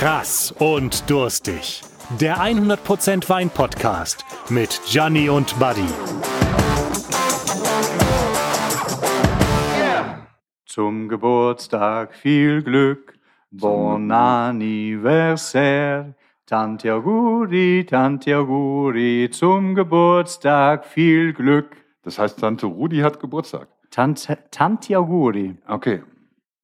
[0.00, 1.82] Krass und durstig.
[2.18, 5.84] Der 100% Wein Podcast mit Gianni und Buddy.
[10.64, 13.12] Zum Geburtstag viel Glück,
[13.50, 16.14] bon anniversaire.
[16.46, 21.76] Tante Auguri, Tante Auguri, zum Geburtstag viel Glück.
[22.04, 23.68] Das heißt, Tante Rudi hat Geburtstag.
[23.90, 25.58] Tante, Tante Auguri.
[25.68, 26.00] Okay.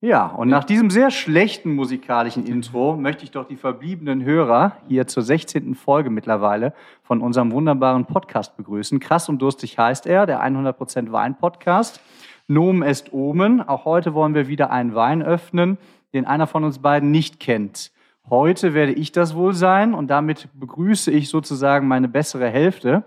[0.02, 5.06] Ja, und nach diesem sehr schlechten musikalischen Intro möchte ich doch die verbliebenen Hörer hier
[5.06, 5.74] zur 16.
[5.74, 9.00] Folge mittlerweile von unserem wunderbaren Podcast begrüßen.
[9.00, 12.02] Krass und durstig heißt er, der 100% Wein-Podcast.
[12.46, 13.66] Nomen est Omen.
[13.66, 15.78] Auch heute wollen wir wieder einen Wein öffnen,
[16.12, 17.90] den einer von uns beiden nicht kennt.
[18.28, 23.02] Heute werde ich das wohl sein und damit begrüße ich sozusagen meine bessere Hälfte.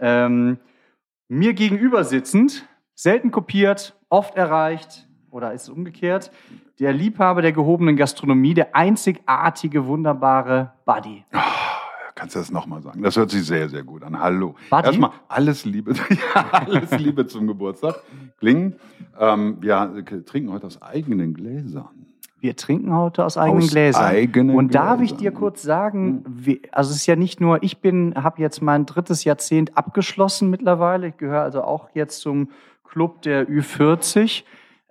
[0.00, 0.58] Ähm,
[1.28, 6.30] mir gegenüber sitzend, selten kopiert, oft erreicht, oder ist es umgekehrt,
[6.78, 11.24] der Liebhaber der gehobenen Gastronomie, der einzigartige, wunderbare Buddy.
[12.14, 13.02] Kannst du das nochmal sagen?
[13.02, 14.20] Das hört sich sehr, sehr gut an.
[14.20, 14.54] Hallo.
[14.70, 14.86] Buddy?
[14.86, 15.94] Erstmal alles Liebe,
[16.34, 18.02] ja, alles Liebe zum Geburtstag.
[18.38, 18.76] Klingen.
[19.18, 21.88] Ähm, wir trinken heute aus eigenen Gläsern.
[22.40, 24.04] Wir trinken heute aus eigenen Aus Gläsern.
[24.04, 25.18] eigenen und darf ich Gläsern.
[25.18, 28.84] dir kurz sagen, wie, also es ist ja nicht nur, ich bin, habe jetzt mein
[28.84, 31.08] drittes Jahrzehnt abgeschlossen mittlerweile.
[31.08, 32.50] Ich gehöre also auch jetzt zum
[32.84, 34.44] Club der Ü40.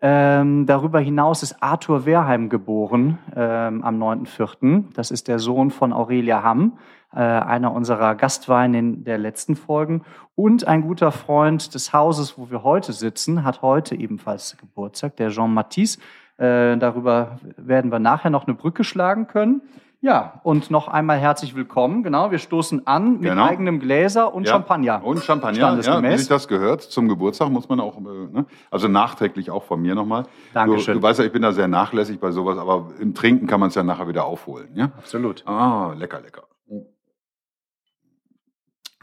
[0.04, 4.86] Ähm, darüber hinaus ist Arthur Wehrheim geboren ähm, am 9.4.
[4.94, 6.80] Das ist der Sohn von Aurelia Hamm,
[7.14, 10.02] äh, einer unserer Gastweine in der letzten Folgen.
[10.34, 15.30] Und ein guter Freund des Hauses, wo wir heute sitzen, hat heute ebenfalls Geburtstag, der
[15.30, 16.00] Jean Matisse.
[16.38, 19.62] Äh, darüber werden wir nachher noch eine Brücke schlagen können.
[20.04, 22.02] Ja, und noch einmal herzlich willkommen.
[22.02, 23.46] Genau, wir stoßen an mit Genau.
[23.46, 24.54] eigenem Gläser und Ja.
[24.54, 25.04] Champagner.
[25.04, 26.82] Und Champagner, ja, wie sich das gehört.
[26.82, 28.46] Zum Geburtstag muss man auch, äh, ne?
[28.72, 30.26] also nachträglich auch von mir nochmal.
[30.56, 30.96] Dankeschön.
[30.96, 33.60] Du, du weißt ja, ich bin da sehr nachlässig bei sowas, aber im Trinken kann
[33.60, 34.70] man es ja nachher wieder aufholen.
[34.74, 34.86] Ja?
[34.98, 35.46] Absolut.
[35.48, 36.44] Ah, lecker, lecker.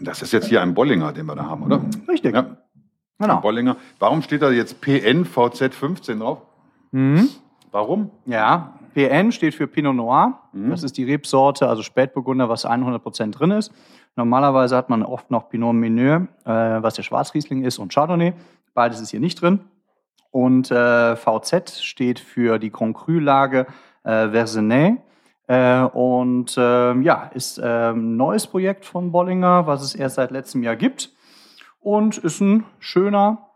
[0.01, 1.81] Das ist jetzt hier ein Bollinger, den wir da haben, oder?
[2.09, 2.35] Richtig.
[2.35, 2.57] Ja,
[3.21, 3.37] Genau.
[3.37, 3.77] ein Bollinger.
[4.01, 6.43] Warum steht da jetzt PNVZ 15 drauf?
[6.91, 7.29] Mhm.
[7.71, 8.11] Warum?
[8.25, 10.41] Ja, PN steht für Pinot Noir.
[10.53, 10.71] Mhm.
[10.71, 13.73] Das ist die Rebsorte, also Spätburgunder, was 100% drin ist.
[14.17, 18.35] Normalerweise hat man oft noch Pinot Meunier, äh, was der Schwarzriesling ist, und Chardonnay.
[18.75, 19.61] Beides ist hier nicht drin.
[20.31, 23.67] Und äh, VZ steht für die Grand Cru-Lage
[24.05, 24.97] äh, Verzenay.
[25.47, 30.31] Äh, und ähm, ja, ist ähm, ein neues Projekt von Bollinger, was es erst seit
[30.31, 31.11] letztem Jahr gibt.
[31.81, 33.48] Und ist ein schöner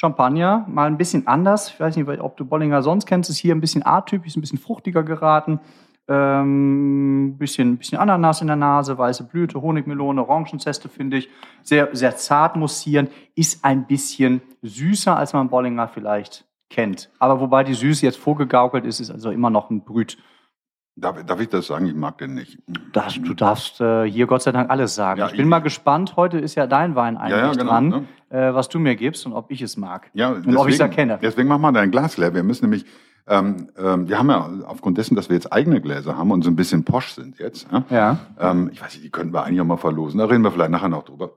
[0.00, 1.70] Champagner, mal ein bisschen anders.
[1.70, 3.30] Ich weiß nicht, ob du Bollinger sonst kennst.
[3.30, 5.58] Ist hier ein bisschen atypisch, ein bisschen fruchtiger geraten.
[6.06, 11.28] Ähm, bisschen, bisschen Ananas in der Nase, weiße Blüte, Honigmelone, Orangenzeste finde ich.
[11.64, 13.08] Sehr, sehr zart mussieren.
[13.34, 17.10] Ist ein bisschen süßer, als man Bollinger vielleicht kennt.
[17.18, 20.16] Aber wobei die Süße jetzt vorgegaukelt ist, ist also immer noch ein Brüt.
[21.00, 21.86] Darf, darf ich das sagen?
[21.86, 22.58] Ich mag den nicht.
[22.92, 25.20] Das, du darfst äh, hier Gott sei Dank alles sagen.
[25.20, 26.16] Ja, ich bin ich- mal gespannt.
[26.16, 28.04] Heute ist ja dein Wein eigentlich Ja, genau, dran, ne?
[28.30, 30.10] äh, was du mir gibst und ob ich es mag.
[30.14, 31.18] Ja, und ob ich es erkenne.
[31.22, 32.34] Deswegen mach mal dein Glas leer.
[32.34, 32.84] Wir müssen nämlich,
[33.28, 36.50] ähm, ähm, wir haben ja aufgrund dessen, dass wir jetzt eigene Gläser haben und so
[36.50, 37.68] ein bisschen posch sind jetzt.
[37.70, 37.84] Ja?
[37.90, 38.18] Ja.
[38.40, 40.18] Ähm, ich weiß nicht, die könnten wir eigentlich auch mal verlosen.
[40.18, 41.30] Da reden wir vielleicht nachher noch drüber.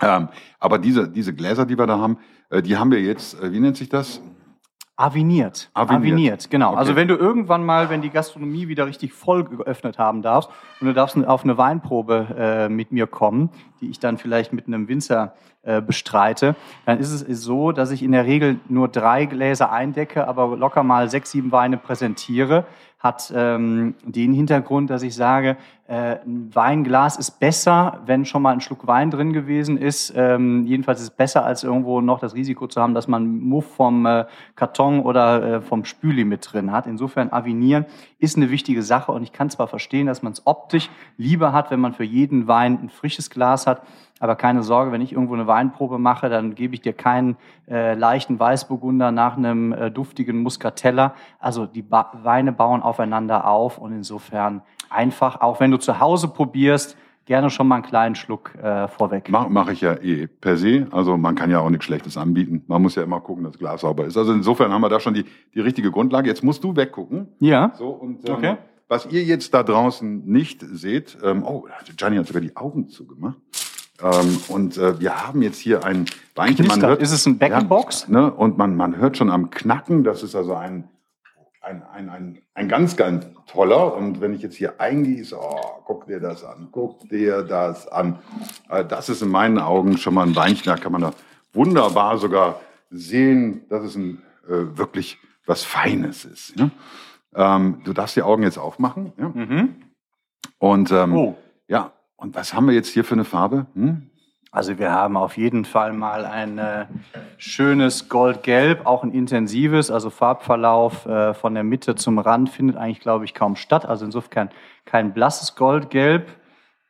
[0.00, 0.28] Ähm,
[0.60, 2.18] aber diese, diese Gläser, die wir da haben,
[2.50, 4.20] äh, die haben wir jetzt, äh, wie nennt sich das?
[5.00, 5.70] Aviniert.
[5.74, 6.50] Aviniert.
[6.50, 6.70] genau.
[6.70, 6.78] Okay.
[6.78, 10.50] Also wenn du irgendwann mal, wenn die Gastronomie wieder richtig voll geöffnet haben darfst
[10.80, 13.50] und du darfst auf eine Weinprobe äh, mit mir kommen,
[13.80, 15.34] die ich dann vielleicht mit einem Winzer
[15.68, 16.56] äh, bestreite,
[16.86, 20.82] dann ist es so, dass ich in der Regel nur drei Gläser eindecke, aber locker
[20.82, 22.64] mal sechs, sieben Weine präsentiere.
[22.98, 25.56] Hat ähm, den Hintergrund, dass ich sage,
[25.86, 30.12] äh, ein Weinglas ist besser, wenn schon mal ein Schluck Wein drin gewesen ist.
[30.16, 33.76] Ähm, jedenfalls ist es besser, als irgendwo noch das Risiko zu haben, dass man Muff
[33.76, 34.24] vom äh,
[34.56, 36.88] Karton oder äh, vom Spüli mit drin hat.
[36.88, 37.86] Insofern avinieren
[38.18, 41.70] ist eine wichtige Sache und ich kann zwar verstehen, dass man es optisch lieber hat,
[41.70, 43.82] wenn man für jeden Wein ein frisches Glas hat,
[44.20, 47.36] aber keine Sorge, wenn ich irgendwo eine Weinprobe mache, dann gebe ich dir keinen
[47.68, 51.14] äh, leichten Weißburgunder nach einem äh, duftigen Muscatella.
[51.38, 56.28] Also die ba Weine bauen aufeinander auf und insofern einfach, auch wenn du zu Hause
[56.28, 59.28] probierst, gerne schon mal einen kleinen Schluck äh, vorweg.
[59.28, 60.86] Mache mach ich ja eh per se.
[60.90, 62.64] Also man kann ja auch nichts Schlechtes anbieten.
[62.68, 64.16] Man muss ja immer gucken, dass das Glas sauber ist.
[64.16, 66.26] Also insofern haben wir da schon die, die richtige Grundlage.
[66.26, 67.28] Jetzt musst du weggucken.
[67.40, 67.72] Ja.
[67.74, 68.56] So, und ähm, Okay.
[68.88, 71.66] was ihr jetzt da draußen nicht seht, ähm, oh,
[71.98, 73.36] Gianni hat sogar die Augen zugemacht.
[74.02, 76.66] Ähm, und äh, wir haben jetzt hier ein Weinchen.
[76.66, 77.00] Knistert.
[77.02, 78.06] Ist es ein Beckenbox?
[78.08, 78.32] Ja, ne?
[78.32, 80.88] Und man, man hört schon am Knacken, das ist also ein,
[81.60, 83.94] ein, ein, ein, ein ganz, ganz toller.
[83.94, 88.18] Und wenn ich jetzt hier eingieße, oh, guck dir das an, guck dir das an.
[88.68, 91.12] Äh, Das ist in meinen Augen schon mal ein Weinchen, da kann man da
[91.52, 92.60] wunderbar sogar
[92.90, 96.54] sehen, dass es ein, äh, wirklich was Feines ist.
[96.56, 96.70] Ja?
[97.34, 99.12] Ähm, du darfst die Augen jetzt aufmachen.
[99.18, 99.28] Ja?
[99.28, 99.74] Mhm.
[100.58, 101.36] Und ähm, Oh.
[101.66, 103.66] ja, und was haben wir jetzt hier für eine Farbe?
[103.74, 104.10] Hm?
[104.50, 106.86] Also wir haben auf jeden Fall mal ein äh,
[107.36, 113.00] schönes Goldgelb, auch ein intensives, also Farbverlauf äh, von der Mitte zum Rand findet eigentlich,
[113.00, 113.84] glaube ich, kaum statt.
[113.84, 114.50] Also insofern
[114.84, 116.28] kein blasses Goldgelb,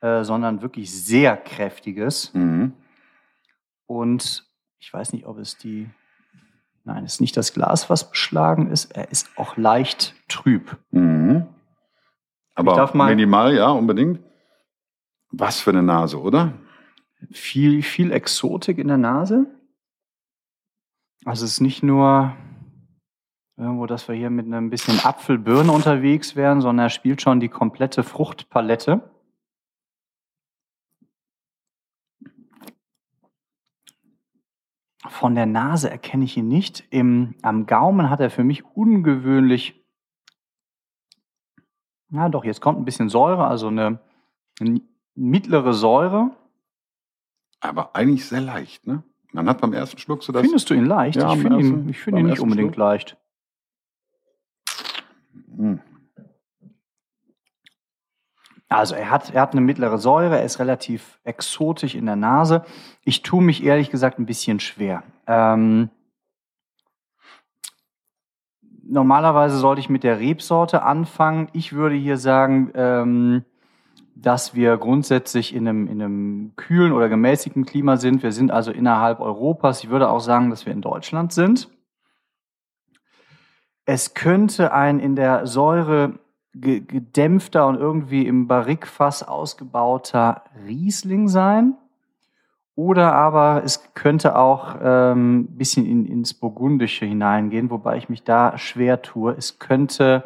[0.00, 2.32] äh, sondern wirklich sehr kräftiges.
[2.32, 2.74] Mhm.
[3.86, 4.44] Und
[4.78, 5.90] ich weiß nicht, ob es die...
[6.84, 8.96] Nein, es ist nicht das Glas, was beschlagen ist.
[8.96, 10.76] Er ist auch leicht trüb.
[10.92, 11.46] Mhm.
[12.54, 14.20] Aber darf mal- minimal, ja, unbedingt.
[15.30, 16.54] Was für eine Nase, oder?
[17.30, 19.46] viel, viel Exotik in der Nase.
[21.24, 22.36] Also es ist nicht nur
[23.56, 27.48] irgendwo, dass wir hier mit einem bisschen Apfelbirne unterwegs wären, sondern er spielt schon die
[27.48, 29.10] komplette Fruchtpalette.
[35.08, 36.84] Von der Nase erkenne ich ihn nicht.
[36.90, 39.84] Im, am Gaumen hat er für mich ungewöhnlich.
[42.10, 44.00] Ja, doch, jetzt kommt ein bisschen Säure, also eine
[45.18, 46.30] mittlere Säure.
[47.60, 49.02] Aber eigentlich sehr leicht, ne?
[49.32, 50.42] Man hat beim ersten Schluck so das.
[50.42, 51.16] Findest du ihn leicht?
[51.16, 52.86] Ja, ich finde ihn, ich beim ihn nicht unbedingt Schluck.
[52.86, 53.16] leicht.
[55.56, 55.80] Hm.
[58.70, 62.64] Also er hat, er hat eine mittlere Säure, er ist relativ exotisch in der Nase.
[63.02, 65.02] Ich tue mich ehrlich gesagt ein bisschen schwer.
[65.26, 65.88] Ähm,
[68.82, 71.48] normalerweise sollte ich mit der Rebsorte anfangen.
[71.54, 73.44] Ich würde hier sagen, ähm,
[74.20, 78.22] dass wir grundsätzlich in einem, in einem kühlen oder gemäßigten Klima sind.
[78.22, 79.84] Wir sind also innerhalb Europas.
[79.84, 81.68] Ich würde auch sagen, dass wir in Deutschland sind.
[83.84, 86.18] Es könnte ein in der Säure
[86.52, 91.74] ge- gedämpfter und irgendwie im Barrikfass ausgebauter Riesling sein.
[92.74, 98.24] Oder aber es könnte auch ein ähm, bisschen in, ins Burgundische hineingehen, wobei ich mich
[98.24, 99.32] da schwer tue.
[99.38, 100.24] Es könnte.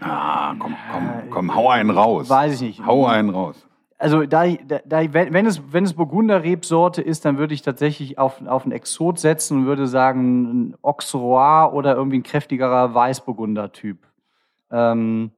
[0.00, 2.28] Ah, komm, komm, komm, hau einen raus.
[2.28, 2.86] Weiß ich nicht.
[2.86, 3.66] Hau einen raus.
[3.96, 8.44] Also da, da, wenn, es wenn es Burgunder Rebsorte ist, dann würde ich tatsächlich auf,
[8.46, 13.98] auf einen Exot setzen und würde sagen ein Auxerrois oder irgendwie ein kräftigerer Weißburgunder Typ.
[14.70, 15.30] Ähm,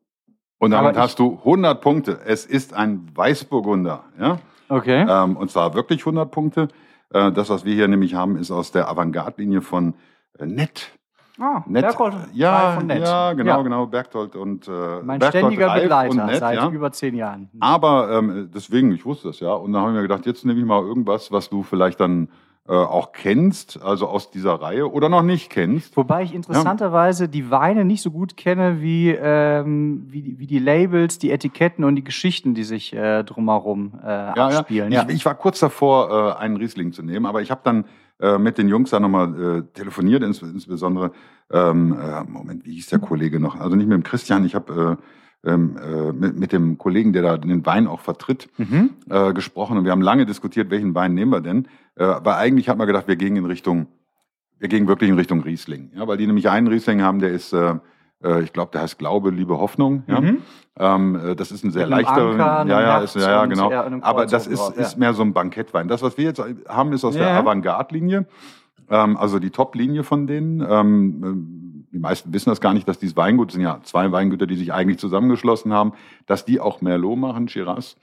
[0.58, 2.18] Und damit hast du 100 Punkte.
[2.24, 4.04] Es ist ein Weißburgunder.
[4.18, 4.38] Ja?
[4.68, 5.06] okay.
[5.08, 6.68] Ähm, und zwar wirklich 100 Punkte.
[7.10, 9.94] Äh, das, was wir hier nämlich haben, ist aus der Avantgarde-Linie von
[10.38, 10.95] äh, Nett.
[11.38, 11.82] Ah, Nett.
[11.82, 13.02] Berghold ja, von Nett.
[13.02, 13.62] ja, genau, Ja.
[13.62, 13.86] genau.
[13.86, 14.70] Bergtold und äh,
[15.02, 16.68] Mein Bergtold ständiger Begleiter Nett, seit ja.
[16.70, 17.48] über zehn Jahren.
[17.60, 19.52] Aber ähm, deswegen, ich wusste das ja.
[19.52, 22.28] Und dann habe ich mir gedacht, jetzt nehme ich mal irgendwas, was du vielleicht dann
[22.68, 25.96] äh, auch kennst, also aus dieser Reihe oder noch nicht kennst.
[25.96, 30.58] Wobei ich interessanterweise die Weine nicht so gut kenne wie, ähm, wie, die, wie die
[30.58, 34.46] Labels, die Etiketten und die Geschichten, die sich äh, drumherum äh, Ja, ja.
[34.48, 34.90] abspielen.
[34.90, 35.04] Ja.
[35.08, 37.84] Ich, ich war kurz davor, äh, einen Riesling zu nehmen, aber ich habe dann
[38.20, 41.12] äh, mit den Jungs da nochmal äh, telefoniert, ins, insbesondere,
[41.50, 43.58] ähm, äh, Moment, wie hieß der Kollege noch?
[43.60, 44.98] Also nicht mit dem Christian, ich habe
[45.44, 48.90] äh, ähm, äh, mit, mit dem Kollegen, der da den Wein auch vertritt, Mhm.
[49.08, 51.68] äh, gesprochen und wir haben lange diskutiert, welchen Wein nehmen wir denn.
[51.98, 53.86] Weil eigentlich hat man gedacht, wir gehen in Richtung,
[54.58, 55.92] wir gehen wirklich in Richtung Riesling.
[55.94, 57.76] Ja, weil die nämlich einen Riesling haben, der ist, äh,
[58.42, 60.02] ich glaube, der heißt Glaube, Liebe, Hoffnung.
[60.06, 60.20] Ja?
[60.20, 60.42] Mhm.
[60.78, 63.70] Ähm, äh, das ist ein sehr leichter, Anker, ja, ja, ist, ja, ja, genau.
[64.02, 64.82] Aber das ist, drauf, ja.
[64.82, 65.88] ist mehr so ein Bankettwein.
[65.88, 67.38] Das, was wir jetzt haben, ist aus der Ja.
[67.38, 68.26] Avantgarde-Linie,
[68.90, 70.60] ähm, also die Top-Linie von denen.
[70.60, 74.46] Ähm, ähm, die meisten wissen das gar nicht, dass dieses Weingut, sind ja zwei Weingüter,
[74.46, 75.92] die sich eigentlich zusammengeschlossen haben,
[76.26, 77.96] dass die auch Merlot machen, Shiraz,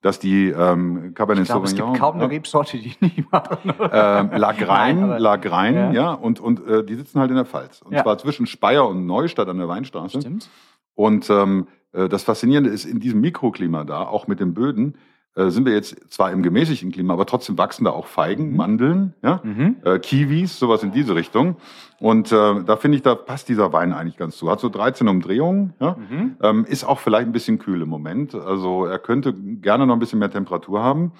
[0.00, 3.30] dass die ähm, Cabernet Ich glaube, es Sauvignon, gibt kaum eine ja, Rebsorte, die nicht
[3.32, 3.58] machen.
[3.92, 5.90] ähm, Lagrein, Nein, Lagrein, Ja.
[5.92, 7.82] ja, und, und äh, die sitzen halt in der Pfalz.
[7.82, 8.02] Und Ja.
[8.02, 10.20] zwar zwischen Speyer und Neustadt an der Weinstraße.
[10.20, 10.48] Stimmt.
[10.94, 14.96] Und ähm, äh, das Faszinierende ist, in diesem Mikroklima da, auch mit den Böden,
[15.38, 18.56] äh, sind wir jetzt zwar im gemäßigten Klima, aber trotzdem wachsen da auch Feigen, Mhm.
[18.56, 19.76] Mandeln, ja, Mhm.
[19.84, 21.56] äh, Kiwis, sowas in diese Richtung.
[22.00, 24.50] Und äh, da finde ich, da passt dieser Wein eigentlich ganz zu.
[24.50, 25.96] Hat so 13 Umdrehungen, ja.
[25.96, 26.36] Mhm.
[26.42, 28.34] Ähm, ist auch vielleicht ein bisschen kühl im Moment.
[28.34, 31.12] Also er könnte gerne noch ein bisschen mehr Temperatur haben.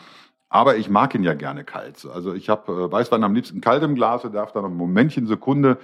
[0.50, 2.06] Aber ich mag ihn ja gerne kalt.
[2.12, 5.26] Also ich habe äh, Weißwein am liebsten kalt im Glas und darf dann ein Momentchen,
[5.26, 5.76] Sekunde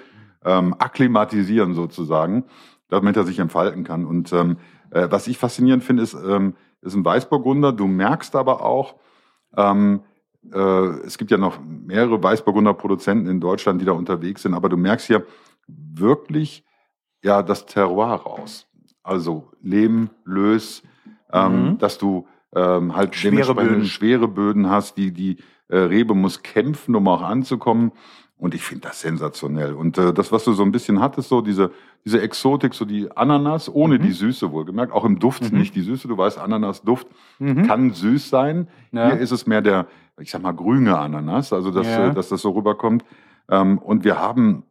[0.44, 2.44] ähm, akklimatisieren sozusagen,
[2.88, 4.06] damit er sich entfalten kann.
[4.06, 4.56] Und ähm,
[4.90, 7.72] äh, was ich faszinierend finde, ist, ähm, ist ein Weißburgunder.
[7.72, 8.94] Du merkst aber auch,
[9.56, 10.00] ähm,
[10.52, 10.58] äh,
[11.06, 14.76] es gibt ja noch mehrere Weißburgunder Produzenten in Deutschland, die da unterwegs sind, aber du
[14.76, 15.24] merkst hier
[15.66, 16.64] wirklich
[17.22, 18.66] ja das Terroir raus.
[19.02, 20.82] Also Lehm, Lös,
[21.32, 21.78] ähm, Mhm.
[21.78, 23.84] dass du ähm, halt Schwere Böden.
[23.86, 25.38] schwere Böden hast, die die
[25.68, 27.92] äh, Rebe muss kämpfen, um auch anzukommen.
[28.36, 29.74] Und ich finde das sensationell.
[29.74, 31.70] Und äh, das, was du so ein bisschen hattest, so diese,
[32.04, 34.02] diese Exotik, so die Ananas, ohne Mhm.
[34.02, 35.58] die Süße wohlgemerkt, auch im Duft Mhm.
[35.58, 36.08] nicht die Süße.
[36.08, 37.06] Du weißt, Ananas-Duft
[37.38, 37.66] Mhm.
[37.66, 38.68] kann süß sein.
[38.92, 39.10] Ja.
[39.12, 39.86] Hier ist es mehr der,
[40.18, 42.10] ich sag mal, grüne Ananas, also dass, Ja.
[42.10, 43.04] dass das so rüberkommt.
[43.48, 44.64] Ähm, und wir haben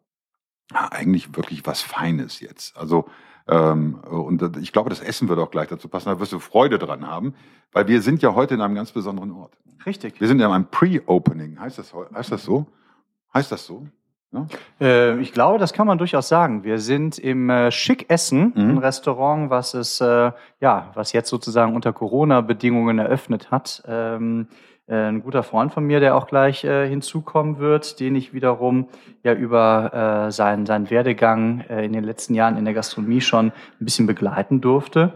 [0.74, 2.78] eigentlich wirklich was Feines jetzt.
[2.78, 3.06] Also
[3.48, 6.08] ähm, und ich glaube, das Essen wird auch gleich dazu passen.
[6.10, 7.34] Da wirst du Freude dran haben,
[7.74, 9.54] weil wir sind ja heute in einem ganz besonderen Ort.
[9.86, 10.20] Richtig.
[10.22, 11.60] Wir sind ja in einem Pre-Opening.
[11.60, 12.68] Heißt das, heißt das so?
[13.34, 13.88] Heißt das so?
[14.32, 14.48] Ja?
[14.82, 16.64] Äh, ich glaube, das kann man durchaus sagen.
[16.64, 18.72] Wir sind im äh, Schick Essen, mhm.
[18.72, 23.84] ein Restaurant, was es äh, ja, was jetzt sozusagen unter Corona-Bedingungen eröffnet hat.
[23.88, 24.48] Ähm,
[24.88, 28.88] äh, ein guter Freund von mir, der auch gleich äh, hinzukommen wird, den ich wiederum
[29.24, 33.48] ja über äh, seinen, seinen Werdegang äh, in den letzten Jahren in der Gastronomie schon
[33.48, 35.14] ein bisschen begleiten durfte.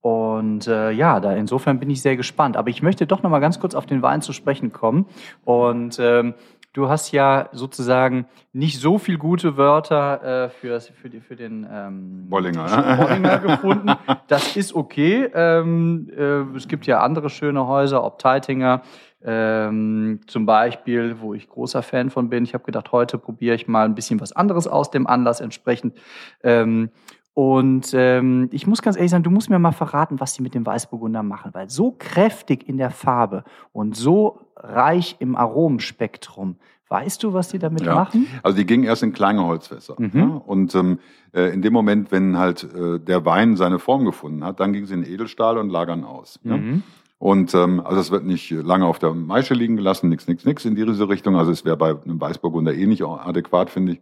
[0.00, 2.56] Und äh, ja, da insofern bin ich sehr gespannt.
[2.56, 5.04] Aber ich möchte doch noch mal ganz kurz auf den Wein zu sprechen kommen.
[5.44, 6.32] Und ähm,
[6.72, 11.66] du hast ja sozusagen nicht so viel gute Wörter äh, für, für, die, für den
[11.70, 12.96] ähm, Bollinger.
[12.96, 13.92] Bollinger gefunden.
[14.28, 15.28] Das ist okay.
[15.34, 18.82] Ähm, äh, es gibt ja andere schöne Häuser, ob Teitinger,
[19.22, 22.44] ähm, zum Beispiel, wo ich großer Fan von bin.
[22.44, 25.98] Ich habe gedacht, heute probiere ich mal ein bisschen was anderes aus dem Anlass entsprechend.
[26.42, 26.90] Ähm,
[27.34, 30.54] und ähm, ich muss ganz ehrlich sagen, du musst mir mal verraten, was die mit
[30.54, 36.56] dem Weißburgunder machen, weil so kräftig in der Farbe und so reich im Aromenspektrum.
[36.88, 37.94] Weißt du, was die damit ja.
[37.94, 38.26] machen?
[38.42, 39.94] Also die gingen erst in kleine Holzfässer.
[39.96, 40.10] Mhm.
[40.12, 40.26] Ja?
[40.44, 40.98] Und ähm,
[41.32, 44.86] äh, in dem Moment, wenn halt äh, der Wein seine Form gefunden hat, dann ging
[44.86, 46.40] sie in Edelstahl und lagern aus.
[46.42, 46.50] Mhm.
[46.50, 46.80] Ja?
[47.20, 50.64] Und ähm, also es wird nicht lange auf der Maische liegen gelassen, nix, nix, nix
[50.64, 51.36] in diese Richtung.
[51.36, 54.00] Also es wäre bei einem Weißburgunder eh nicht adäquat, finde ich.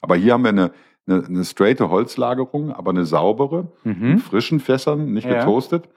[0.00, 0.70] Aber hier haben wir eine,
[1.08, 4.12] eine, eine straighte Holzlagerung, aber eine saubere, mhm.
[4.12, 5.88] in frischen Fässern, nicht getoastet.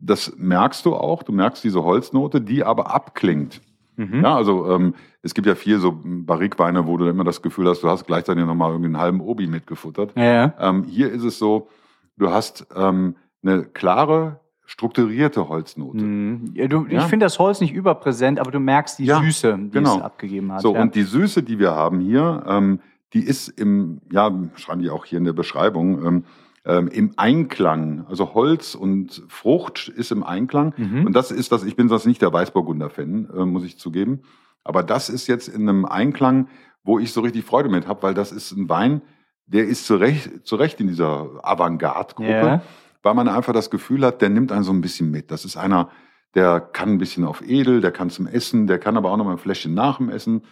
[0.00, 1.22] Das merkst du auch.
[1.22, 3.60] Du merkst diese Holznote, die aber abklingt.
[3.96, 4.22] Mhm.
[4.22, 7.82] Ja, also ähm, es gibt ja viel so Barrikweine, wo du immer das Gefühl hast,
[7.82, 10.16] du hast gleichzeitig nochmal irgendwie einen halben Obi mitgefuttert.
[10.16, 10.54] Ja.
[10.58, 11.68] Ähm, hier ist es so,
[12.16, 16.02] du hast ähm, eine klare, strukturierte Holznote.
[16.02, 16.52] Mhm.
[16.54, 17.00] Ja, du, ja?
[17.00, 19.96] Ich finde das Holz nicht überpräsent, aber du merkst die ja, Süße, die genau.
[19.96, 20.62] es abgegeben hat.
[20.62, 22.80] So, und die Süße, die wir haben hier, ähm,
[23.12, 26.24] die ist im, ja, schreiben die auch hier in der Beschreibung,
[26.64, 28.04] ähm, im Einklang.
[28.08, 30.74] Also Holz und Frucht ist im Einklang.
[30.76, 31.06] Mhm.
[31.06, 34.22] Und das ist das, ich bin sonst nicht der Weißburgunder-Fan, äh, muss ich zugeben.
[34.64, 36.48] Aber das ist jetzt in einem Einklang,
[36.84, 39.02] wo ich so richtig Freude mit habe, weil das ist ein Wein,
[39.46, 42.30] der ist zu Recht, zu Recht in dieser Avantgarde-Gruppe.
[42.30, 42.62] Yeah
[43.02, 45.30] weil man einfach das Gefühl hat, der nimmt einen so ein bisschen mit.
[45.30, 45.90] Das ist einer,
[46.34, 49.24] der kann ein bisschen auf edel, der kann zum Essen, der kann aber auch noch
[49.24, 50.42] mal ein Fläschchen nach dem Essen.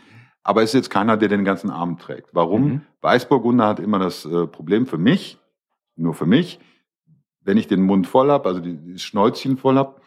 [0.42, 2.30] Aber ist jetzt keiner, der den ganzen Abend trägt.
[2.32, 2.64] Warum?
[2.64, 2.80] Mhm.
[3.02, 5.38] Weißburgunder hat immer das äh, Problem für mich,
[5.98, 6.58] nur für mich,
[7.40, 10.00] wenn ich den Mund voll habe, also das Schnäuzchen voll habe,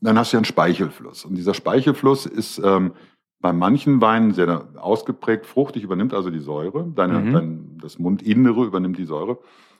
[0.00, 1.24] dann hast du ja einen Speichelfluss.
[1.24, 2.92] Und dieser Speichelfluss ist ähm,
[3.40, 6.90] bei manchen Weinen sehr ausgeprägt fruchtig, übernimmt also die Säure.
[6.94, 7.32] Deine, mhm.
[7.32, 9.38] dein, das Mundinnere übernimmt die Säure.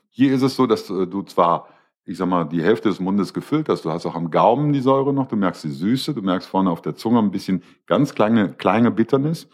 [0.09, 1.67] Hier ist es so, dass äh, du zwar,
[2.05, 4.81] ich sag mal, die Hälfte des Mundes gefüllt hast, du hast auch am Gaumen die
[4.81, 8.15] Säure noch, du merkst die Süße, du merkst vorne auf der Zunge ein bisschen ganz
[8.15, 9.47] kleine, kleine Bitternis,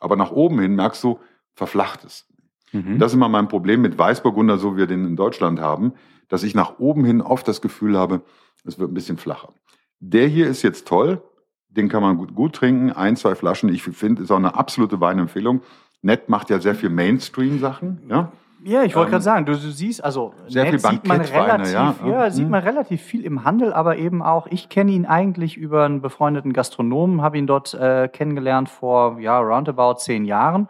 [0.00, 1.18] aber nach oben hin merkst du,
[1.54, 2.27] verflacht es.
[2.72, 2.98] Mhm.
[2.98, 5.92] Das ist immer mein Problem mit Weißburgunder, so wie wir den in Deutschland haben,
[6.28, 8.22] dass ich nach oben hin oft das Gefühl habe,
[8.64, 9.52] es wird ein bisschen flacher.
[10.00, 11.22] Der hier ist jetzt toll,
[11.68, 13.68] den kann man gut, gut trinken, ein, zwei Flaschen.
[13.68, 15.62] Ich finde, ist auch eine absolute Weinempfehlung.
[16.02, 18.02] Nett macht ja sehr viel Mainstream-Sachen.
[18.08, 18.32] Ja?
[18.64, 21.72] Ja, ich wollte ähm, gerade sagen, du, du, siehst, also sehr viel sieht man relativ,
[21.72, 22.50] ja, ja sieht mhm.
[22.50, 26.52] man relativ viel im Handel, aber eben auch, ich kenne ihn eigentlich über einen befreundeten
[26.52, 30.68] Gastronomen, habe ihn dort äh, kennengelernt vor ja roundabout zehn Jahren.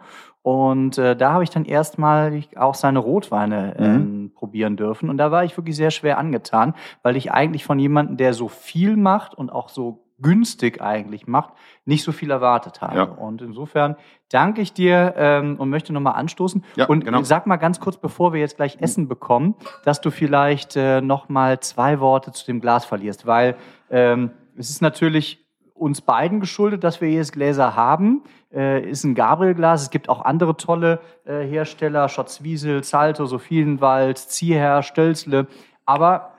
[0.49, 4.31] Und äh, da habe ich dann erstmal auch seine Rotweine äh, mhm.
[4.33, 5.07] probieren dürfen.
[5.07, 8.47] Und da war ich wirklich sehr schwer angetan, weil ich eigentlich von jemandem, der so
[8.47, 11.53] viel macht und auch so günstig eigentlich macht,
[11.85, 12.95] nicht so viel erwartet habe.
[12.97, 13.03] Ja.
[13.03, 13.95] Und insofern
[14.31, 16.65] danke ich dir ähm, und möchte nochmal anstoßen.
[16.75, 17.21] Ja, und genau.
[17.21, 19.53] sag mal ganz kurz, bevor wir jetzt gleich Essen bekommen,
[19.85, 23.55] dass du vielleicht äh, nochmal zwei Worte zu dem Glas verlierst, weil
[23.91, 25.47] ähm, es ist natürlich
[25.79, 28.23] uns beiden geschuldet, dass wir jetzt Gläser haben.
[28.53, 29.83] Äh, ist ein Gabriel-Glas.
[29.83, 35.47] Es gibt auch andere tolle äh, Hersteller, Schotzwiesel, Salto, Sophienwald, Zieher, Stölzle.
[35.85, 36.33] Aber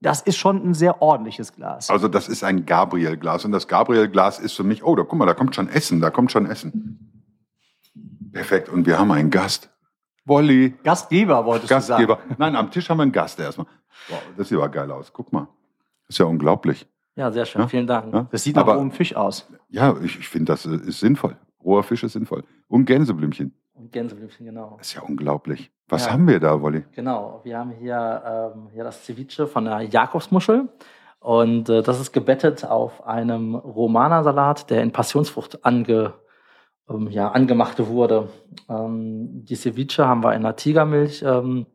[0.00, 1.88] das ist schon ein sehr ordentliches Glas.
[1.88, 5.26] Also das ist ein Gabriel-Glas und das Gabriel-Glas ist für mich, oh, da guck mal,
[5.26, 7.22] da kommt schon Essen, da kommt schon Essen.
[8.32, 8.68] Perfekt.
[8.68, 9.70] Und wir haben einen Gast.
[10.24, 10.74] Wolli.
[10.82, 12.16] Gastgeber wolltest Gastgeber.
[12.16, 12.36] du sagen.
[12.38, 13.66] Nein, am Tisch haben wir einen Gast erstmal.
[14.08, 15.12] Wow, das sieht aber geil aus.
[15.12, 15.48] Guck mal.
[16.06, 16.86] Das ist ja unglaublich.
[17.16, 17.62] Ja, sehr schön.
[17.62, 17.68] Ja?
[17.68, 18.12] Vielen Dank.
[18.12, 18.26] Ja?
[18.30, 19.48] Das sieht nach rohem Fisch aus.
[19.68, 21.36] Ja, ich, ich finde, das ist sinnvoll.
[21.64, 22.44] Roher Fisch ist sinnvoll.
[22.68, 23.54] Und Gänseblümchen.
[23.74, 24.76] Und Gänseblümchen, genau.
[24.78, 25.70] Das ist ja unglaublich.
[25.88, 26.12] Was ja.
[26.12, 26.84] haben wir da, Wolli?
[26.92, 30.68] Genau, wir haben hier, ähm, hier das Ceviche von der Jakobsmuschel.
[31.20, 36.14] Und äh, das ist gebettet auf einem Romana-Salat, der in Passionsfrucht ange,
[36.88, 38.28] ähm, ja, angemacht wurde.
[38.68, 41.66] Ähm, die Ceviche haben wir in der Tigermilch ähm,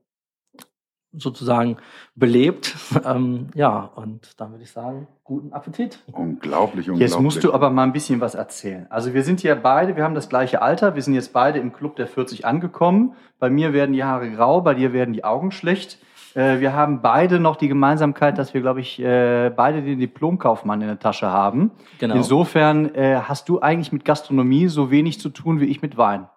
[1.13, 1.77] sozusagen
[2.15, 2.75] belebt.
[3.05, 5.99] Ähm, ja, und dann würde ich sagen, guten Appetit.
[6.11, 6.99] Unglaublich, unglaublich.
[6.99, 8.87] Jetzt musst du aber mal ein bisschen was erzählen.
[8.89, 11.71] Also wir sind hier beide, wir haben das gleiche Alter, wir sind jetzt beide im
[11.71, 13.13] Club der 40 angekommen.
[13.39, 15.99] Bei mir werden die Haare grau, bei dir werden die Augen schlecht.
[16.37, 20.81] Äh, wir haben beide noch die Gemeinsamkeit, dass wir, glaube ich, äh, beide den Diplomkaufmann
[20.81, 21.71] in der Tasche haben.
[21.99, 22.15] Genau.
[22.15, 26.29] Insofern äh, hast du eigentlich mit Gastronomie so wenig zu tun wie ich mit Wein.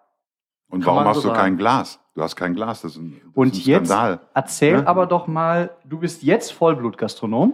[0.69, 1.99] Und Kann warum hast so du kein Glas?
[2.13, 4.19] Du hast kein Glas, das ist ein, das Und ist ein jetzt Skandal.
[4.33, 4.87] erzähl Ja.
[4.87, 7.53] aber doch mal, du bist jetzt Vollblutgastronom.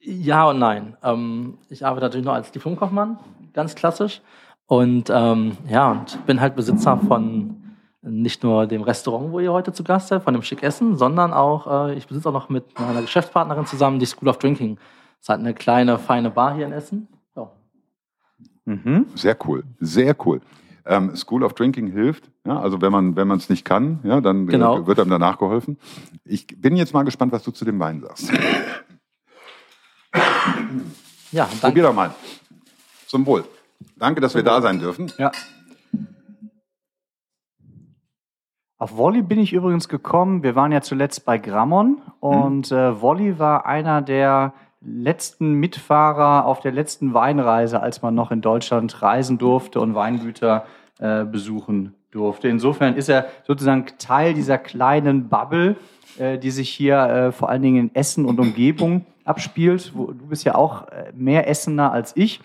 [0.00, 0.96] Ja und nein.
[1.02, 3.18] Ähm, ich arbeite natürlich noch als Diplomkaufmann,
[3.52, 4.20] ganz klassisch.
[4.66, 7.60] Und ähm, ja, und bin halt Besitzer von
[8.02, 11.32] nicht nur dem Restaurant, wo ihr heute zu Gast seid, von dem Schick Essen, sondern
[11.32, 14.76] auch, äh, ich besitze auch noch mit meiner Geschäftspartnerin zusammen die School of Drinking.
[14.76, 14.84] Das
[15.22, 17.08] ist halt eine kleine, feine Bar hier in Essen.
[17.34, 17.50] Ja.
[18.66, 19.06] Mhm.
[19.14, 20.42] Sehr cool, sehr cool.
[20.86, 24.20] Ähm, School of Drinking hilft, ja, also wenn man wenn man es nicht kann, ja,
[24.20, 24.86] dann äh, Genau.
[24.86, 25.78] wird einem danach geholfen.
[26.24, 28.30] Ich bin jetzt mal gespannt, was du zu dem Wein sagst.
[31.32, 31.82] Ja, Probier danke.
[31.82, 32.14] doch mal.
[33.06, 33.44] Zum Wohl.
[33.96, 35.10] Danke, dass wir da sein dürfen.
[35.18, 35.32] Ja.
[38.78, 40.42] Auf Wolli bin ich übrigens gekommen.
[40.42, 44.52] Wir waren ja zuletzt bei Grammon und äh, Wolli war einer der
[44.84, 50.66] letzten Mitfahrer auf der letzten Weinreise, als man noch in Deutschland reisen durfte und Weingüter
[50.98, 52.48] äh, besuchen durfte.
[52.48, 55.76] Insofern ist er sozusagen Teil dieser kleinen Bubble,
[56.18, 59.92] äh, die sich hier äh, vor allen Dingen in Essen und Umgebung abspielt.
[59.94, 62.40] Wo, du bist ja auch äh, mehr Essener als ich.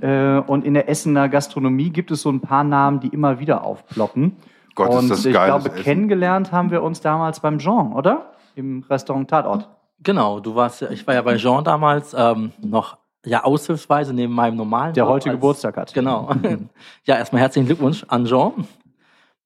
[0.00, 3.64] Äh, und in der Essener Gastronomie gibt es so ein paar Namen, die immer wieder
[3.64, 4.36] aufploppen.
[4.74, 5.82] Gott, ist und das ich glaube, Essen.
[5.82, 8.32] kennengelernt haben wir uns damals beim Jean, oder?
[8.56, 9.68] Im Restaurant Tatort.
[10.02, 14.34] Genau, du warst ja, ich war ja bei Jean damals ähm, noch ja aushilfsweise neben
[14.34, 15.94] meinem normalen Der Job heute als- Geburtstag hat.
[15.94, 16.30] Genau.
[17.04, 18.66] ja, erstmal herzlichen Glückwunsch an Jean.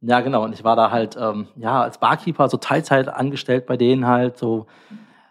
[0.00, 0.44] Ja, genau.
[0.44, 4.36] Und ich war da halt ähm, ja als Barkeeper so Teilzeit angestellt bei denen halt
[4.38, 4.66] so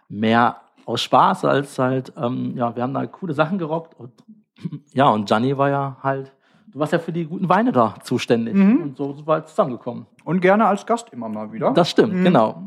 [0.08, 0.56] mehr
[0.86, 4.12] aus Spaß als halt ähm, ja wir haben da coole Sachen gerockt und
[4.94, 6.32] ja und Gianni war ja halt
[6.72, 8.82] du warst ja für die guten Weine da zuständig Mhm.
[8.82, 10.06] und so sind wir halt zusammengekommen.
[10.24, 11.70] Und gerne als Gast immer mal wieder.
[11.72, 12.24] Das stimmt, Mhm.
[12.24, 12.62] genau.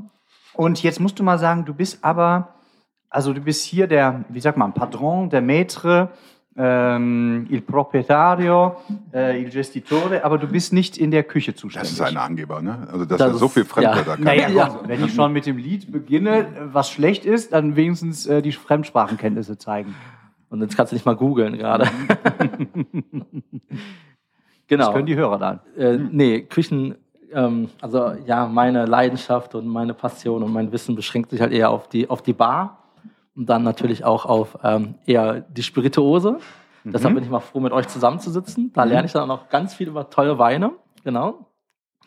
[0.53, 2.55] Und jetzt musst du mal sagen, du bist aber,
[3.09, 6.09] also du bist hier der, wie sagt man, Patron, der Maître,
[6.57, 8.75] ähm, il proprietario,
[9.13, 11.91] äh, il gestitore, aber du bist nicht in der Küche zuständig.
[11.91, 12.87] Das ist ein Angeber, ne?
[12.91, 14.15] Also dass Das er so ist- viel Fremdwörter ja.
[14.15, 14.23] kann.
[14.25, 14.79] Naja, Ja.
[14.85, 19.57] wenn ich schon mit dem Lied beginne, was schlecht ist, dann wenigstens äh, die Fremdsprachenkenntnisse
[19.57, 19.95] zeigen.
[20.49, 21.85] Und jetzt kannst du nicht mal googeln gerade.
[24.67, 24.85] genau.
[24.85, 25.59] Das können die Hörer dann.
[25.77, 26.95] Äh, nee, Küchen,
[27.33, 31.69] ähm, also ja, meine Leidenschaft und meine Passion und mein Wissen beschränkt sich halt eher
[31.69, 32.79] auf die, auf die Bar
[33.35, 36.37] und dann natürlich auch auf ähm, eher die Spirituose.
[36.83, 38.71] Deshalb bin ich mal froh, mit euch zusammenzusitzen.
[38.73, 40.71] Da lerne ich dann auch noch ganz viel über tolle Weine.
[41.03, 41.45] Genau.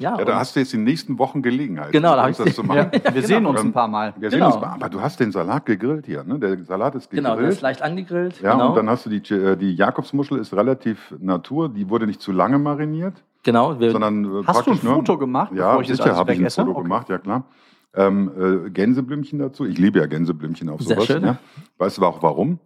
[0.00, 2.54] Ja, Ja, da hast du jetzt die nächsten Wochen Gelegenheit, Genau, da uns ich- das
[2.56, 2.90] zu machen.
[3.04, 4.12] Ja, wir sehen uns Ähm, ein paar Mal.
[4.18, 4.52] Wir sehen Genau.
[4.52, 6.40] uns mal, aber du hast den Salat gegrillt hier, ne?
[6.40, 7.24] Der Salat ist gegrillt.
[7.28, 8.40] genau, der ist leicht angegrillt.
[8.42, 8.70] ja, genau.
[8.70, 12.32] und dann hast du die, äh, die Jakobsmuschel ist relativ Natur, die wurde nicht zu
[12.32, 15.88] lange mariniert, genau, wir, sondern äh, Hast du ein nur- Foto gemacht, Ja, bevor ich
[15.88, 16.50] das sicher alles habe ich ein?
[16.50, 16.82] Foto Okay.
[16.82, 17.44] gemacht, ja klar.
[17.96, 19.64] Ähm, äh, Gänseblümchen dazu.
[19.64, 21.06] Ich liebe ja Gänseblümchen auf Sehr sowas.
[21.06, 21.24] schön.
[21.24, 21.38] Ja.
[21.78, 22.58] Weißt du auch warum?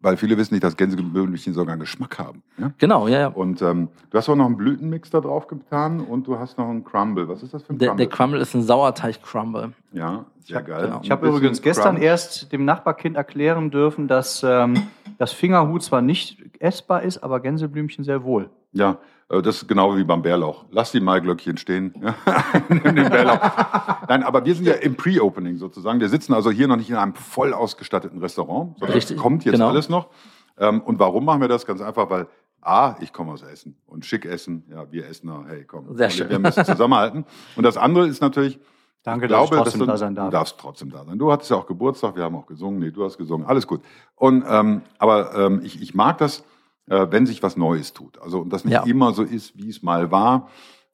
[0.00, 2.42] Weil viele wissen nicht, dass Gänseblümchen sogar einen Geschmack haben.
[2.58, 2.70] Ja?
[2.76, 3.26] genau, ja, ja.
[3.28, 6.68] Und ähm, du hast auch noch einen Blütenmix da drauf getan und du hast noch
[6.68, 7.26] einen Crumble.
[7.26, 8.06] Was ist das für ein Der, Crumble?
[8.06, 9.72] der Crumble ist ein Sauerteig-Crumble.
[9.92, 10.82] ja, sehr geil.
[10.84, 11.00] genau.
[11.02, 12.04] Ich habe übrigens gestern Crumble.
[12.04, 14.74] erst dem Nachbarkind erklären dürfen, dass ähm,
[15.16, 18.50] das Fingerhut zwar nicht essbar ist, aber Gänseblümchen sehr wohl.
[18.72, 20.64] Ja, das ist genau wie beim Bärlauch.
[20.70, 21.94] Lass die Maiglöckchen stehen.
[22.68, 23.40] Nimm den Bärlauch.
[24.08, 26.00] Nein, aber wir sind ja im Pre-Opening sozusagen.
[26.00, 29.44] Wir sitzen also hier noch nicht in einem voll ausgestatteten Restaurant, sondern Richtig, es kommt
[29.44, 29.68] jetzt genau.
[29.68, 30.08] alles noch.
[30.58, 31.66] Ähm, Und warum machen wir das?
[31.66, 32.26] Ganz einfach, weil
[32.60, 34.64] A, ich komme aus Essen und schick Essen.
[34.70, 35.88] Ja, wir Essener, hey, komm.
[35.96, 36.30] Sehr wir, schön.
[36.30, 37.26] wir müssen zusammenhalten.
[37.56, 38.58] Und das andere ist natürlich,
[39.02, 40.30] Danke, ich dass ich glaube, trotzdem dass du, da sein darf.
[40.30, 41.18] Du darfst trotzdem da sein.
[41.18, 42.80] Du hattest ja auch Geburtstag, wir haben auch gesungen.
[42.80, 43.82] Nee, du hast gesungen, alles gut.
[44.16, 46.42] Und, ähm, aber ähm, ich, ich mag das,
[46.88, 48.20] äh, wenn sich was Neues tut.
[48.20, 48.82] Also, und das nicht Ja.
[48.84, 50.48] immer so ist, wie es mal war.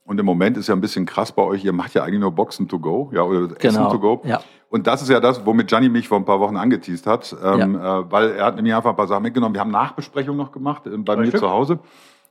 [0.04, 2.32] Und im Moment ist ja ein bisschen krass bei euch, ihr macht ja eigentlich nur
[2.32, 4.22] Boxen to go, ja, oder Essen Genau, to go.
[4.24, 4.40] ja.
[4.68, 7.74] Und das ist ja das, womit Gianni mich vor ein paar Wochen angeteased hat, ähm,
[7.76, 9.54] äh, weil er hat nämlich einfach ein paar Sachen mitgenommen.
[9.54, 11.40] Wir haben Nachbesprechungen noch gemacht äh, bei mir Richtig.
[11.40, 11.80] zu Hause.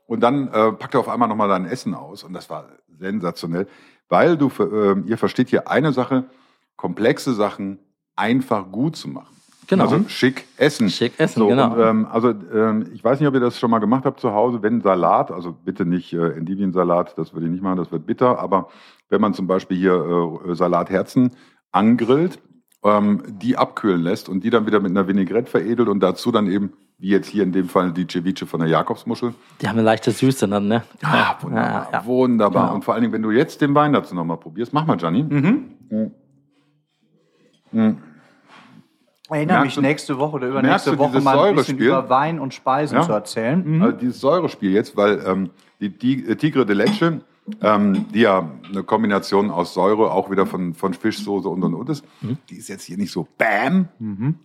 [0.05, 2.23] Und dann äh, packt er auf einmal nochmal dein Essen aus.
[2.23, 2.65] Und das war
[2.97, 3.67] sensationell,
[4.07, 6.25] weil du, äh, ihr versteht hier eine Sache,
[6.75, 7.79] komplexe Sachen
[8.15, 9.35] einfach gut zu machen.
[9.69, 9.83] Genau.
[9.83, 10.89] Also schick essen.
[10.89, 11.73] Schick essen, so, genau.
[11.73, 14.33] Und, ähm, also ähm, ich weiß nicht, ob ihr das schon mal gemacht habt zu
[14.33, 18.07] Hause, wenn Salat, also bitte nicht äh, Endiviensalat, das würde ich nicht machen, das wird
[18.07, 18.69] bitter, aber
[19.09, 21.31] wenn man zum Beispiel hier äh, Salatherzen
[21.71, 22.39] angrillt,
[22.83, 26.47] ähm, die abkühlen lässt und die dann wieder mit einer Vinaigrette veredelt und dazu dann
[26.47, 29.35] eben, wie jetzt hier in dem Fall die Ceviche von der Jakobsmuschel.
[29.61, 30.83] Die haben eine leichte Süße dann, ne?
[31.03, 32.05] Ah, wunderbar, Ja, ja.
[32.05, 32.63] wunderbar.
[32.63, 32.75] Genau.
[32.75, 35.23] Und vor allen Dingen, wenn du jetzt den Wein dazu nochmal probierst, mach mal, Gianni.
[35.23, 36.11] Mhm.
[39.29, 42.53] Erinnere mich Merkst du- nächste Woche oder übernächste Woche mal ein bisschen über Wein und
[42.53, 43.03] Speisen Ja.
[43.03, 43.63] zu erzählen.
[43.65, 43.81] Mhm.
[43.83, 47.21] Also dieses Säurespiel jetzt, weil ähm, die, die äh, Tigre de Leche,
[47.61, 51.89] ähm, die ja eine Kombination aus Säure, auch wieder von, von Fischsoße und und und
[51.89, 52.03] ist,
[52.49, 53.87] die ist jetzt hier nicht so bam,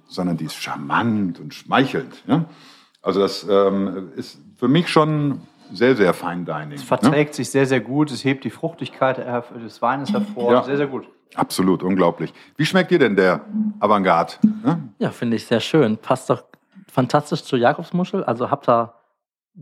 [0.07, 2.23] sondern die ist charmant und schmeichelnd.
[2.27, 2.45] Ja?
[3.03, 5.41] Also das ähm, ist für mich schon
[5.75, 6.73] sehr, sehr Fine Dining.
[6.73, 6.87] Es ne?
[6.87, 8.11] verträgt sich sehr, sehr gut.
[8.11, 9.19] Es hebt die Fruchtigkeit
[9.65, 10.53] des Weines hervor.
[10.53, 10.63] Ja.
[10.63, 11.05] Sehr, sehr gut.
[11.35, 12.33] Absolut, unglaublich.
[12.57, 13.41] Wie schmeckt dir denn der
[13.81, 14.35] Avantgarde?
[14.63, 14.89] Ne?
[14.99, 15.97] Ja, finde ich sehr schön.
[15.97, 16.45] Passt doch
[16.89, 18.23] fantastisch zur Jakobsmuschel.
[18.25, 18.93] Also habt ihr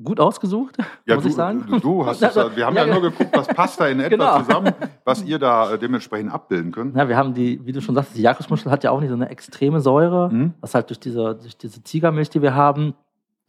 [0.05, 1.67] gut ausgesucht, Ja, muss du, ich sagen.
[1.69, 4.09] Du, du hast es, wir haben ja, Ja, nur geguckt, was passt da in etwa
[4.17, 4.39] Genau.
[4.41, 4.73] zusammen,
[5.05, 6.97] was ihr da äh, dementsprechend abbilden könnt.
[6.97, 9.15] Ja, wir haben die, wie du schon sagst, die Jakobsmuschel hat ja auch nicht so
[9.15, 10.31] eine extreme Säure.
[10.33, 10.55] Mhm.
[10.61, 12.95] Das halt durch diese, durch diese Tigermilch, die wir haben,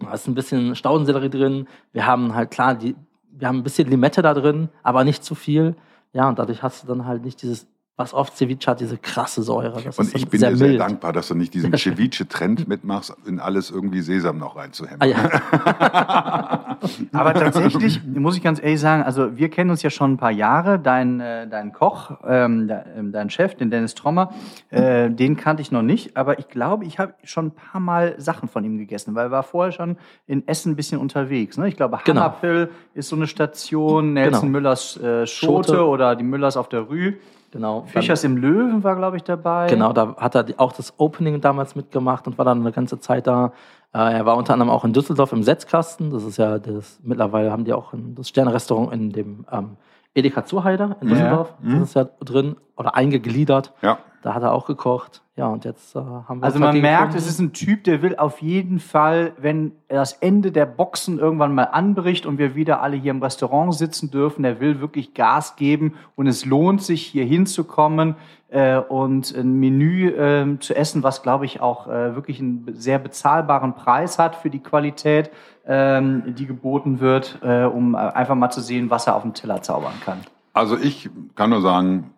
[0.04, 1.68] da ist ein bisschen Staudensellerie drin.
[1.92, 2.96] Wir haben halt klar, die,
[3.32, 5.76] wir haben ein bisschen Limette da drin, aber nicht zu viel.
[6.14, 9.44] Ja, und dadurch hast du dann halt nicht dieses, was oft Ceviche hat, diese krasse
[9.44, 9.82] Säure.
[9.84, 10.80] Das Und ist ich bin sehr dir sehr mild.
[10.80, 15.00] dankbar, dass du nicht diesen Ceviche-Trend mitmachst, in alles irgendwie Sesam noch reinzuhämmern.
[15.02, 16.78] Ah, ja.
[17.14, 20.32] Aber tatsächlich muss ich ganz ehrlich sagen, also wir kennen uns ja schon ein paar
[20.32, 20.80] Jahre.
[20.80, 24.34] Dein, äh, dein Koch, ähm, ähm, dein Chef, den Dennis Trommer,
[24.70, 26.18] äh, den kannte ich noch nicht.
[26.18, 29.32] Aber ich glaube, ich habe schon ein paar Mal Sachen von ihm gegessen, weil er
[29.32, 31.58] war vorher schon in Essen ein bisschen unterwegs.
[31.58, 31.68] Ne?
[31.68, 32.22] Ich glaube, Genau.
[32.22, 34.52] Hammerpill ist so eine Station, Nelson Genau.
[34.52, 35.86] Müllers äh, Schote, Schote.
[35.88, 37.14] oder die Müllers auf der Rue.
[37.54, 37.84] Genau.
[37.88, 39.68] Fischers im Löwen war, glaube ich, dabei.
[39.70, 43.28] Genau, da hat er auch das Opening damals mitgemacht und war dann eine ganze Zeit
[43.28, 43.54] da.
[43.94, 46.10] Äh, er war unter anderem auch in Düsseldorf im Setzkasten.
[46.12, 49.78] Das ist ja das, mittlerweile haben die auch das Sterne-Restaurant in dem ähm,
[50.16, 51.14] Edeka Zurheide in Ja.
[51.14, 51.54] Düsseldorf.
[51.64, 53.72] Das ist ja drin oder eingegliedert.
[53.82, 54.00] Ja.
[54.24, 55.22] Da hat er auch gekocht.
[55.36, 57.18] Ja, und jetzt äh, haben wir Also man merkt, gefunden.
[57.18, 61.54] es ist ein Typ, der will auf jeden Fall, wenn das Ende der Boxen irgendwann
[61.54, 65.58] mal anbricht und wir wieder alle hier im Restaurant sitzen dürfen, der will wirklich Gas
[65.58, 68.16] geben und es lohnt sich, hier hinzukommen
[68.48, 73.00] äh, und ein Menü äh, zu essen, was, glaube ich, auch äh, wirklich einen sehr
[73.00, 75.32] bezahlbaren Preis hat für die Qualität,
[75.68, 79.34] ähm, die geboten wird, äh, um äh, einfach mal zu sehen, was er auf dem
[79.34, 80.22] Teller zaubern kann.
[80.54, 82.13] Also ich kann nur sagen,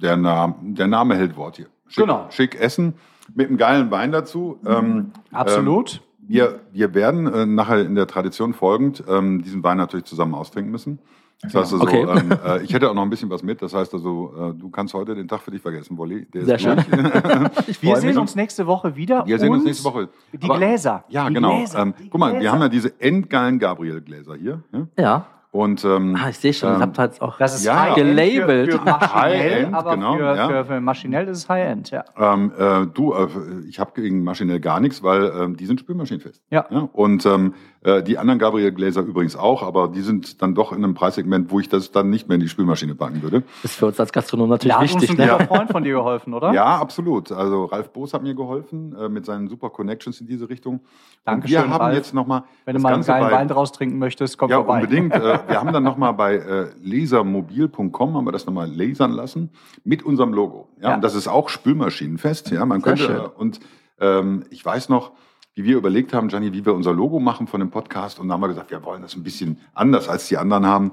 [0.00, 1.66] der, Name, der Name hält Wort hier.
[1.88, 2.26] Schick, Genau.
[2.30, 2.94] Schick essen
[3.34, 4.58] mit einem geilen Wein dazu.
[4.66, 5.94] Ähm, Absolut.
[5.94, 10.34] Ähm, wir, wir werden äh, nachher in der Tradition folgend ähm, diesen Wein natürlich zusammen
[10.34, 10.98] austrinken müssen.
[11.40, 12.02] Das heißt also, Okay.
[12.02, 13.62] ähm, äh, ich hätte auch noch ein bisschen was mit.
[13.62, 16.26] Das heißt also, äh, du kannst heute den Tag für dich vergessen, Wolli.
[16.34, 16.76] Der Sehr schön.
[17.80, 18.18] wir sehen mich.
[18.18, 19.24] uns nächste Woche wieder.
[19.24, 20.08] Wir sehen uns nächste Woche.
[20.32, 21.04] Die Aber- Gläser.
[21.08, 21.56] Ja, die genau.
[21.56, 24.62] Gläser, ähm, guck mal, wir haben ja diese endgeilen Gabriel-Gläser hier.
[24.72, 24.86] Ja?
[24.98, 25.26] Ja.
[25.58, 28.70] Und ähm, Ah, ich sehe schon, Ähm, ich habe halt auch Das ist Ja, gelabelt.
[28.70, 30.48] Für, für maschinell, High-End, aber genau, für, ja.
[30.48, 32.04] für, für maschinell ist es High-End, ja.
[32.16, 33.26] Ähm, äh, du, äh,
[33.68, 36.40] ich habe gegen maschinell gar nichts, weil ähm, die sind spülmaschinenfest.
[36.50, 36.60] Ja.
[36.92, 40.82] Und ähm, äh, die anderen Gabriel Gläser übrigens auch, aber die sind dann doch in
[40.82, 43.44] einem Preissegment, wo ich das dann nicht mehr in die Spülmaschine packen würde.
[43.62, 45.20] ist für uns als Gastronom natürlich Da hat uns wichtig.
[45.20, 45.32] ein Ne?
[45.32, 46.52] guter Freund von dir geholfen, oder?
[46.52, 47.30] Ja, absolut.
[47.30, 50.74] Also Ralf Boos hat mir geholfen äh, mit seinen super Connections in diese Richtung.
[50.78, 50.82] Und
[51.24, 51.94] Dankeschön, wir haben Ralf.
[51.96, 54.80] jetzt nochmal Wenn du mal einen geilen Wein draus trinken möchtest, komm Ja, vorbei.
[54.82, 55.14] unbedingt.
[55.14, 59.50] Äh, wir haben dann nochmal bei äh, lasermobil.com haben wir das nochmal lasern lassen
[59.84, 60.68] mit unserem Logo.
[60.80, 60.94] Ja, Ja.
[60.96, 62.50] und das ist auch spülmaschinenfest.
[62.50, 63.20] Ja, man Sehr könnte schön.
[63.36, 63.60] und
[64.00, 65.12] ähm, ich weiß noch,
[65.58, 68.34] wie wir überlegt haben, Gianni, wie wir unser Logo machen von dem Podcast und dann
[68.34, 70.92] haben wir gesagt, wir wollen das ein bisschen anders als die anderen haben.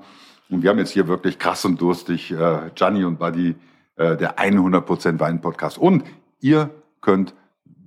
[0.49, 3.55] Und wir haben jetzt hier wirklich krass und durstig äh, Gianni und Buddy,
[3.95, 5.77] äh, der 100% Wein-Podcast.
[5.77, 6.03] Und
[6.39, 6.69] ihr
[7.01, 7.33] könnt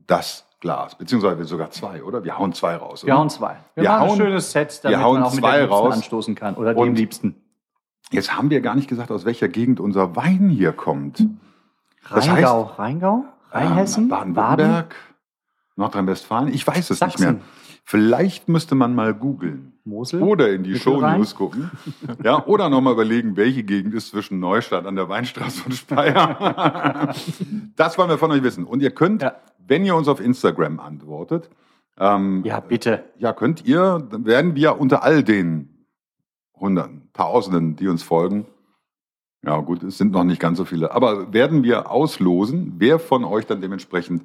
[0.06, 2.24] das Glas, beziehungsweise sogar zwei, oder?
[2.24, 3.04] Wir hauen zwei raus.
[3.04, 3.18] wir oder?
[3.20, 3.56] hauen zwei.
[3.74, 5.72] Wir, Wir machen ein hauen- schönes Set, damit wir hauen man auch mit der Liebsten
[5.74, 5.94] raus.
[5.94, 6.54] anstoßen kann.
[6.54, 7.34] Oder Und- dem Liebsten.
[8.10, 11.24] Jetzt haben wir gar nicht gesagt, aus welcher Gegend unser Wein hier kommt.
[12.10, 12.62] Das Rheingau.
[12.78, 13.24] Rheingau?
[13.52, 14.04] Rheinhessen?
[14.04, 14.94] Ähm, Baden-Württemberg,
[15.78, 16.48] Nordrhein-Westfalen.
[16.52, 17.28] Ich weiß es nicht mehr.
[17.30, 17.44] Sachsen.
[17.84, 19.72] Vielleicht müsste man mal googeln.
[19.84, 20.20] Mosel?
[20.20, 20.78] Oder in die?
[20.78, 21.70] Show-News gucken.
[22.22, 27.14] Ja, oder nochmal überlegen, welche Gegend ist zwischen Neustadt an der Weinstraße und Speyer.
[27.76, 28.64] das wollen wir von euch wissen.
[28.64, 29.36] Und ihr könnt, Ja.
[29.66, 31.48] wenn ihr uns auf Instagram antwortet,
[31.98, 33.04] ähm, Ja, bitte.
[33.16, 35.86] ja, könnt ihr, dann werden wir unter all den
[36.54, 38.44] Hunderten, Tausenden, die uns folgen,
[39.44, 43.24] ja gut, es sind noch nicht ganz so viele, aber werden wir auslosen, wer von
[43.24, 44.22] euch dann dementsprechend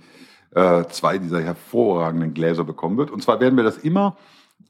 [0.56, 3.12] äh, zwei dieser hervorragenden Gläser bekommen wird.
[3.12, 4.18] Und zwar werden wir das immer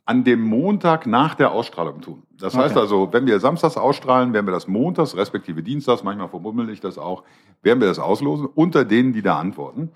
[0.06, 2.24] an dem Montag nach der Ausstrahlung tun.
[2.38, 2.80] Das heißt Okay.
[2.82, 6.98] also, wenn wir samstags ausstrahlen, werden wir das montags, respektive dienstags, manchmal vermummel ich das
[6.98, 7.24] auch,
[7.62, 9.92] werden wir das auslosen unter denen, die da antworten.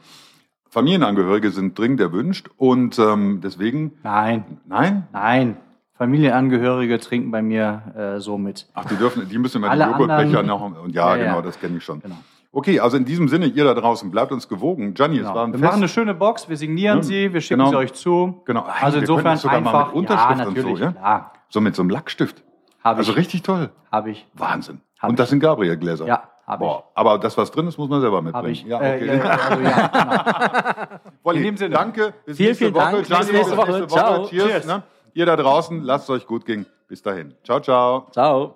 [0.70, 5.58] Familienangehörige sind dringend erwünscht und ähm, deswegen, Nein, nein, nein.
[5.94, 7.82] Familienangehörige trinken bei mir
[8.18, 8.68] äh, so mit.
[8.76, 10.84] Ach, die dürfen, die müssen immer Alle die Joghurtbecher anderen- noch.
[10.84, 11.24] Und ja, Ja, ja.
[11.26, 12.02] genau, das kenne ich schon.
[12.02, 12.18] Genau.
[12.58, 14.96] Okay, also in diesem Sinne, ihr da draußen, bleibt uns gewogen.
[14.96, 15.36] Gianni, es Genau.
[15.36, 15.64] war ein Wir Fest.
[15.70, 17.70] machen eine schöne Box, wir signieren Ja, sie, wir schicken genau.
[17.70, 18.42] sie euch zu.
[18.46, 18.62] Genau.
[18.62, 19.88] Also wir können insofern sogar mal einfach.
[19.90, 20.92] mit Unterschrift ja, und so, ja?
[20.92, 21.34] klar.
[21.50, 22.44] So mit so einem Lackstift.
[22.84, 23.18] Habe Also ich.
[23.20, 23.70] richtig toll.
[23.92, 24.26] Habe ich.
[24.34, 24.82] Wahnsinn.
[24.98, 26.08] Hab und das sind Gabriel-Gläser.
[26.08, 26.68] Ja, Hab ich.
[26.96, 28.36] Aber das, was drin ist, muss man selber mitbringen.
[28.44, 28.64] Habe ich.
[28.64, 29.08] Ja, Äh, okay.
[29.08, 29.88] äh, also, ja,
[30.88, 31.00] genau.
[31.22, 31.76] Wolli, in dem Sinne.
[31.76, 32.14] Danke.
[32.26, 32.92] Bis Vielen, nächste vielen Woche.
[32.92, 33.06] Dank.
[33.06, 33.86] Gianni, Bis nächste Woche.
[33.88, 34.26] Ciao.
[34.26, 34.46] Cheers.
[34.48, 34.66] Cheers.
[34.66, 34.82] Ne?
[35.14, 36.66] Ihr da draußen, lasst es euch gut gehen.
[36.88, 37.36] Bis dahin.
[37.44, 38.08] Ciao, ciao.
[38.12, 38.56] Ciao.